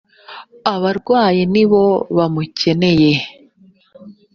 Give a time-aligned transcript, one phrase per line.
[0.73, 1.83] abarwayi ni bo
[2.17, 3.13] bamukeneye.